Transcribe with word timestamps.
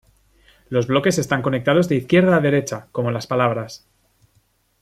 Los 0.67 0.87
bloques 0.87 1.19
están 1.19 1.43
conectados 1.43 1.87
de 1.87 1.97
izquierda 1.97 2.35
a 2.37 2.39
derecha, 2.39 2.87
como 2.91 3.11
las 3.11 3.27
palabras. 3.27 3.85